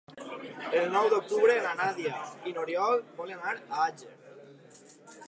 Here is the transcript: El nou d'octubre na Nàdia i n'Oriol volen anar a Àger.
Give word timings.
El 0.77 0.87
nou 0.93 1.09
d'octubre 1.11 1.57
na 1.65 1.73
Nàdia 1.81 2.15
i 2.53 2.53
n'Oriol 2.55 2.99
volen 3.21 3.45
anar 3.45 3.55
a 3.59 3.85
Àger. 3.87 4.19